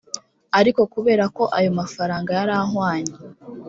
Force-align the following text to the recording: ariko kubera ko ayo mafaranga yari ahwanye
ariko 0.59 0.81
kubera 0.93 1.23
ko 1.35 1.43
ayo 1.57 1.69
mafaranga 1.79 2.29
yari 2.37 2.53
ahwanye 2.63 3.15